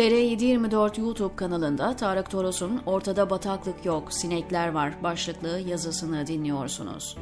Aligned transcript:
TR724 0.00 1.00
YouTube 1.00 1.36
kanalında 1.36 1.96
Tarık 1.96 2.30
Toros'un 2.30 2.82
Ortada 2.86 3.30
Bataklık 3.30 3.84
Yok, 3.84 4.12
Sinekler 4.12 4.68
Var 4.72 4.92
başlıklı 5.02 5.60
yazısını 5.66 6.26
dinliyorsunuz. 6.26 7.16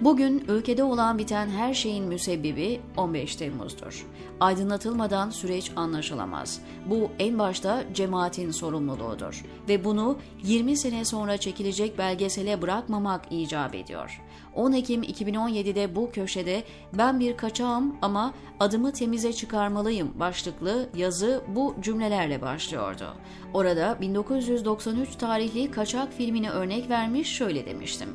Bugün 0.00 0.44
ülkede 0.48 0.82
olan 0.82 1.18
biten 1.18 1.48
her 1.48 1.74
şeyin 1.74 2.04
müsebbibi 2.04 2.80
15 2.96 3.36
Temmuz'dur. 3.36 4.06
Aydınlatılmadan 4.40 5.30
süreç 5.30 5.72
anlaşılamaz. 5.76 6.60
Bu 6.86 7.10
en 7.18 7.38
başta 7.38 7.84
cemaatin 7.94 8.50
sorumluluğudur 8.50 9.44
ve 9.68 9.84
bunu 9.84 10.18
20 10.42 10.76
sene 10.76 11.04
sonra 11.04 11.36
çekilecek 11.36 11.98
belgesele 11.98 12.62
bırakmamak 12.62 13.22
icap 13.30 13.74
ediyor. 13.74 14.22
10 14.54 14.72
Ekim 14.72 15.02
2017'de 15.02 15.96
bu 15.96 16.10
köşede 16.10 16.62
ben 16.92 17.20
bir 17.20 17.36
kaçağım 17.36 17.96
ama 18.02 18.34
adımı 18.60 18.92
temize 18.92 19.32
çıkarmalıyım 19.32 20.12
başlıklı 20.20 20.88
yazı 20.96 21.42
bu 21.48 21.74
cümlelerle 21.80 22.42
başlıyordu. 22.42 23.14
Orada 23.54 23.98
1993 24.00 25.16
tarihli 25.16 25.70
Kaçak 25.70 26.12
filmini 26.12 26.50
örnek 26.50 26.90
vermiş 26.90 27.28
şöyle 27.28 27.66
demiştim. 27.66 28.08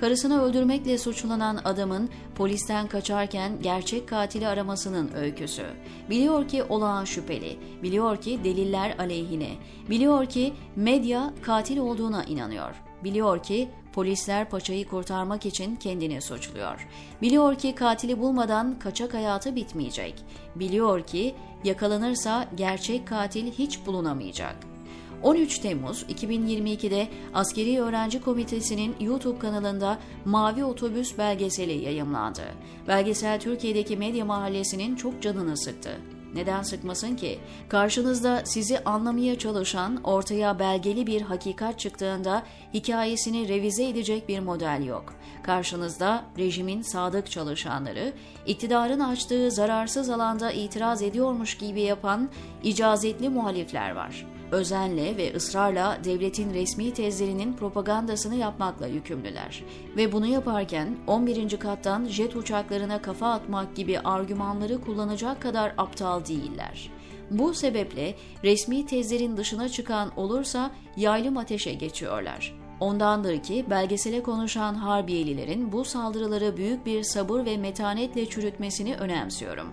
Karısını 0.00 0.42
öldürmekle 0.42 0.98
suçlanan 0.98 1.60
adamın 1.64 2.10
polisten 2.34 2.86
kaçarken 2.86 3.52
gerçek 3.62 4.08
katili 4.08 4.48
aramasının 4.48 5.10
öyküsü. 5.14 5.66
Biliyor 6.10 6.48
ki 6.48 6.62
olağan 6.62 7.04
şüpheli, 7.04 7.56
biliyor 7.82 8.16
ki 8.16 8.40
deliller 8.44 8.94
aleyhine, 8.98 9.50
biliyor 9.90 10.26
ki 10.26 10.52
medya 10.76 11.32
katil 11.42 11.78
olduğuna 11.78 12.24
inanıyor. 12.24 12.74
Biliyor 13.04 13.42
ki 13.42 13.68
polisler 13.92 14.50
paçayı 14.50 14.88
kurtarmak 14.88 15.46
için 15.46 15.76
kendini 15.76 16.22
suçluyor. 16.22 16.88
Biliyor 17.22 17.54
ki 17.54 17.74
katili 17.74 18.18
bulmadan 18.18 18.78
kaçak 18.78 19.14
hayatı 19.14 19.56
bitmeyecek. 19.56 20.14
Biliyor 20.54 21.02
ki 21.02 21.34
yakalanırsa 21.64 22.48
gerçek 22.56 23.08
katil 23.08 23.52
hiç 23.52 23.86
bulunamayacak. 23.86 24.56
13 25.22 25.58
Temmuz 25.58 26.02
2022'de 26.02 27.08
Askeri 27.34 27.80
Öğrenci 27.80 28.20
Komitesi'nin 28.20 28.96
YouTube 29.00 29.38
kanalında 29.38 29.98
Mavi 30.24 30.64
Otobüs 30.64 31.18
belgeseli 31.18 31.84
yayımlandı. 31.84 32.42
Belgesel 32.88 33.40
Türkiye'deki 33.40 33.96
medya 33.96 34.24
mahallesinin 34.24 34.96
çok 34.96 35.22
canını 35.22 35.56
sıktı. 35.56 35.90
Neden 36.34 36.62
sıkmasın 36.62 37.16
ki? 37.16 37.38
Karşınızda 37.68 38.42
sizi 38.44 38.84
anlamaya 38.84 39.38
çalışan, 39.38 40.00
ortaya 40.04 40.58
belgeli 40.58 41.06
bir 41.06 41.22
hakikat 41.22 41.78
çıktığında 41.78 42.42
hikayesini 42.74 43.48
revize 43.48 43.88
edecek 43.88 44.28
bir 44.28 44.40
model 44.40 44.84
yok. 44.86 45.14
Karşınızda 45.42 46.24
rejimin 46.38 46.82
sadık 46.82 47.30
çalışanları, 47.30 48.12
iktidarın 48.46 49.00
açtığı 49.00 49.50
zararsız 49.50 50.10
alanda 50.10 50.52
itiraz 50.52 51.02
ediyormuş 51.02 51.58
gibi 51.58 51.80
yapan 51.80 52.28
icazetli 52.62 53.28
muhalifler 53.28 53.90
var 53.90 54.26
özenle 54.52 55.16
ve 55.16 55.34
ısrarla 55.34 55.98
devletin 56.04 56.54
resmi 56.54 56.92
tezlerinin 56.92 57.52
propagandasını 57.52 58.34
yapmakla 58.34 58.86
yükümlüler. 58.86 59.64
Ve 59.96 60.12
bunu 60.12 60.26
yaparken 60.26 60.96
11. 61.06 61.58
kattan 61.58 62.04
jet 62.04 62.36
uçaklarına 62.36 63.02
kafa 63.02 63.32
atmak 63.32 63.76
gibi 63.76 64.00
argümanları 64.00 64.80
kullanacak 64.80 65.42
kadar 65.42 65.74
aptal 65.78 66.26
değiller. 66.26 66.90
Bu 67.30 67.54
sebeple 67.54 68.14
resmi 68.44 68.86
tezlerin 68.86 69.36
dışına 69.36 69.68
çıkan 69.68 70.18
olursa 70.18 70.70
yaylım 70.96 71.36
ateşe 71.36 71.74
geçiyorlar. 71.74 72.60
Ondandır 72.80 73.42
ki 73.42 73.64
belgesele 73.70 74.22
konuşan 74.22 74.74
Harbiyelilerin 74.74 75.72
bu 75.72 75.84
saldırıları 75.84 76.56
büyük 76.56 76.86
bir 76.86 77.02
sabır 77.02 77.44
ve 77.44 77.56
metanetle 77.56 78.26
çürütmesini 78.26 78.96
önemsiyorum. 78.96 79.72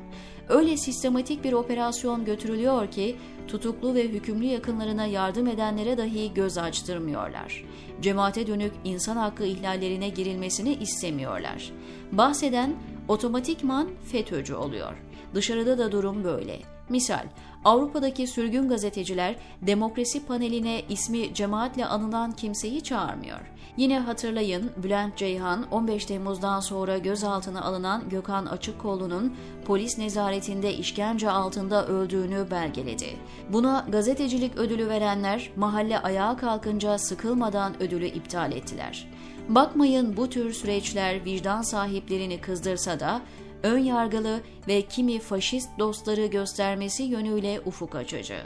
Öyle 0.50 0.78
sistematik 0.78 1.44
bir 1.44 1.54
operasyon 1.54 2.26
götürülüyor 2.26 2.92
ki 2.92 3.16
tutuklu 3.48 3.96
ve 3.96 4.08
hükümlü 4.08 4.46
yakınlarına 4.46 5.06
yardım 5.06 5.48
edenlere 5.48 5.98
dahi 5.98 6.34
göz 6.34 6.58
açtırmıyorlar. 6.58 7.66
Cemaate 8.02 8.48
dönük 8.48 8.72
insan 8.84 9.18
hakkı 9.18 9.46
ihlallerine 9.46 10.10
girilmesini 10.10 10.74
istemiyorlar. 10.74 11.72
Bahseden 12.12 12.76
otomatikman 13.08 13.90
FETÖ'cü 14.12 14.54
oluyor. 14.54 14.94
Dışarıda 15.34 15.78
da 15.78 15.92
durum 15.92 16.24
böyle. 16.24 16.77
Misal, 16.90 17.24
Avrupa'daki 17.66 18.28
sürgün 18.28 18.70
gazeteciler 18.70 19.36
demokrasi 19.62 20.26
paneline 20.26 20.82
ismi 20.90 21.34
cemaatle 21.34 21.86
anılan 21.86 22.32
kimseyi 22.32 22.82
çağırmıyor. 22.82 23.40
Yine 23.78 24.00
hatırlayın 24.00 24.72
Bülent 24.78 25.18
Ceyhan 25.18 25.72
15 25.72 26.06
Temmuz'dan 26.06 26.60
sonra 26.60 26.98
gözaltına 26.98 27.62
alınan 27.62 28.10
Gökhan 28.10 28.46
Açıkkollu'nun 28.46 29.36
polis 29.66 29.98
nezaretinde 29.98 30.74
işkence 30.74 31.30
altında 31.30 31.88
öldüğünü 31.88 32.52
belgeledi. 32.52 33.18
Buna 33.50 33.86
gazetecilik 33.90 34.58
ödülü 34.58 34.90
verenler 34.90 35.50
mahalle 35.56 36.00
ayağa 36.00 36.38
kalkınca 36.38 36.98
sıkılmadan 36.98 37.84
ödülü 37.84 38.06
iptal 38.06 38.52
ettiler. 38.52 39.08
Bakmayın 39.50 40.18
bu 40.18 40.30
tür 40.30 40.54
süreçler 40.54 41.26
vicdan 41.26 41.62
sahiplerini 41.62 42.42
kızdırsa 42.42 43.00
da 43.00 43.22
ön 43.64 43.78
yargılı 43.78 44.42
ve 44.68 44.82
kimi 44.82 45.20
faşist 45.20 45.70
dostları 45.80 46.26
göstermesi 46.26 47.04
yönüyle 47.04 47.62
ufuk 47.66 47.96
açıcı. 47.96 48.38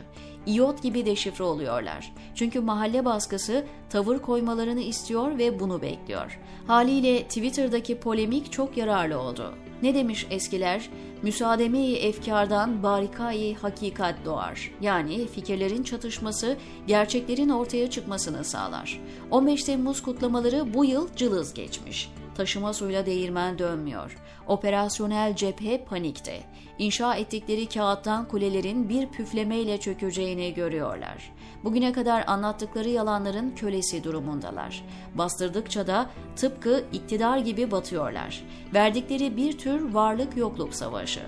İyot 0.46 0.84
gibi 0.84 1.06
deşifre 1.06 1.44
oluyorlar. 1.44 2.14
Çünkü 2.36 2.60
mahalle 2.60 3.06
baskısı 3.06 3.66
tavır 3.90 4.20
koymalarını 4.20 4.82
istiyor 4.82 5.38
ve 5.38 5.60
bunu 5.60 5.82
bekliyor. 5.82 6.40
Haliyle 6.68 7.24
Twitter'daki 7.24 8.00
polemik 8.00 8.52
çok 8.52 8.78
yararlı 8.78 9.20
oldu. 9.20 9.54
Ne 9.84 9.96
demiş 9.96 10.28
eskiler? 10.30 10.90
Müsaademe-i 11.22 11.96
efkardan 11.96 12.84
barikayı 12.84 13.58
hakikat 13.58 14.16
doğar. 14.26 14.72
Yani 14.82 15.28
fikirlerin 15.28 15.84
çatışması 15.84 16.58
gerçeklerin 16.88 17.50
ortaya 17.50 17.90
çıkmasını 17.90 18.44
sağlar. 18.44 19.00
15 19.32 19.64
Temmuz 19.64 20.02
kutlamaları 20.02 20.74
bu 20.74 20.86
yıl 20.86 21.08
cılız 21.16 21.54
geçmiş. 21.54 22.10
Taşıma 22.36 22.74
suyla 22.74 23.06
değirmen 23.06 23.60
dönmüyor. 23.60 24.18
Operasyonel 24.48 25.36
cephe 25.36 25.84
panikte. 25.86 26.44
İnşa 26.78 27.16
ettikleri 27.16 27.70
kağıttan 27.70 28.28
kulelerin 28.28 28.90
bir 28.90 29.08
püflemeyle 29.08 29.80
çökeceğini 29.80 30.54
görüyorlar. 30.54 31.32
Bugüne 31.64 31.92
kadar 31.92 32.24
anlattıkları 32.28 32.90
yalanların 32.90 33.56
kölesi 33.56 34.04
durumundalar. 34.04 34.84
Bastırdıkça 35.16 35.88
da 35.88 36.10
tıpkı 36.36 36.84
iktidar 36.94 37.38
gibi 37.38 37.72
batıyorlar. 37.72 38.44
Verdikleri 38.74 39.38
bir 39.38 39.58
tür 39.58 39.94
varlık 39.94 40.38
yokluk 40.38 40.76
savaşı. 40.76 41.22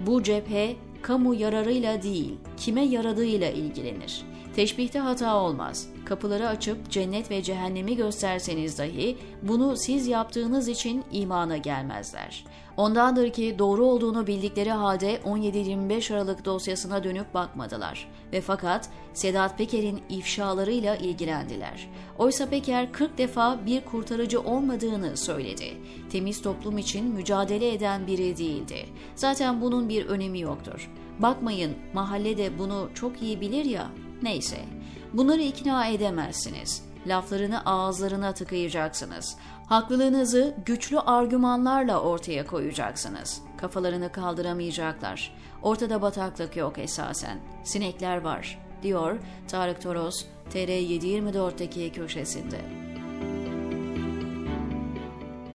Bu 0.00 0.22
cephe 0.22 0.76
kamu 1.02 1.34
yararıyla 1.34 2.02
değil, 2.02 2.38
kime 2.56 2.82
yaradığıyla 2.84 3.50
ilgilenir. 3.50 4.22
Teşbihte 4.56 4.98
hata 4.98 5.36
olmaz. 5.36 5.88
Kapıları 6.04 6.48
açıp 6.48 6.90
cennet 6.90 7.30
ve 7.30 7.42
cehennemi 7.42 7.96
gösterseniz 7.96 8.78
dahi 8.78 9.16
bunu 9.42 9.76
siz 9.76 10.06
yaptığınız 10.06 10.68
için 10.68 11.04
imana 11.12 11.56
gelmezler. 11.56 12.44
Ondandır 12.76 13.30
ki 13.30 13.56
doğru 13.58 13.84
olduğunu 13.84 14.26
bildikleri 14.26 14.70
halde 14.70 15.16
17-25 15.16 16.14
Aralık 16.14 16.44
dosyasına 16.44 17.04
dönüp 17.04 17.34
bakmadılar 17.34 18.08
ve 18.32 18.40
fakat 18.40 18.88
Sedat 19.14 19.58
Peker'in 19.58 20.00
ifşalarıyla 20.08 20.96
ilgilendiler. 20.96 21.88
Oysa 22.18 22.46
Peker 22.46 22.92
40 22.92 23.18
defa 23.18 23.66
bir 23.66 23.84
kurtarıcı 23.84 24.40
olmadığını 24.40 25.16
söyledi. 25.16 25.76
Temiz 26.12 26.42
toplum 26.42 26.78
için 26.78 27.14
mücadele 27.14 27.72
eden 27.72 28.06
biri 28.06 28.38
değildi. 28.38 28.86
Zaten 29.14 29.60
bunun 29.60 29.88
bir 29.88 30.06
önemi 30.06 30.40
yoktur. 30.40 30.90
Bakmayın 31.18 31.74
mahallede 31.94 32.58
bunu 32.58 32.90
çok 32.94 33.22
iyi 33.22 33.40
bilir 33.40 33.64
ya 33.64 33.90
Neyse, 34.22 34.56
bunları 35.12 35.42
ikna 35.42 35.86
edemezsiniz. 35.86 36.82
Laflarını 37.06 37.64
ağızlarına 37.64 38.32
tıkayacaksınız. 38.32 39.36
Haklılığınızı 39.66 40.54
güçlü 40.66 41.00
argümanlarla 41.00 42.00
ortaya 42.00 42.46
koyacaksınız. 42.46 43.42
Kafalarını 43.56 44.12
kaldıramayacaklar. 44.12 45.34
Ortada 45.62 46.02
bataklık 46.02 46.56
yok 46.56 46.78
esasen. 46.78 47.38
Sinekler 47.64 48.20
var, 48.20 48.58
diyor 48.82 49.18
Tarık 49.48 49.82
Toros, 49.82 50.24
TR724'deki 50.54 51.92
köşesinde. 51.92 52.89